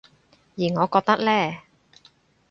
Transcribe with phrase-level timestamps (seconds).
[0.57, 1.59] 而我覺得呢